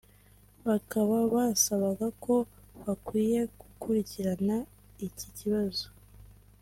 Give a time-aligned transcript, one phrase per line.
[0.67, 2.35] bakaba basabaga ko
[2.83, 4.55] bakwiye gukurikirana
[5.07, 5.85] iki kibazo